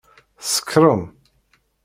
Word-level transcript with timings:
Tsekṛem! 0.41 1.03